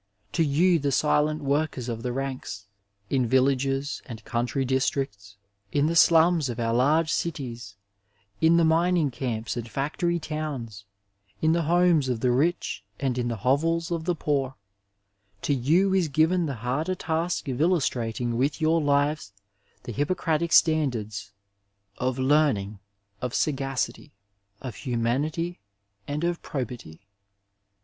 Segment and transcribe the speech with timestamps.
[0.31, 2.65] To you the silent workers of the ranks,
[3.11, 5.37] in villages and country districts,
[5.71, 7.75] in the slums of our laige cities,
[8.41, 10.85] in the mining camps and factory towns,
[11.39, 14.55] in the homes of the rich, and in the hovels of the poor,
[15.43, 19.33] to you is given the harder task of illustrating with your lives
[19.83, 21.31] the Hippocratic standards
[21.99, 22.79] of Learning,
[23.21, 24.13] of Sagacity,
[24.61, 25.59] of Humanity,
[26.07, 27.01] and of Probity.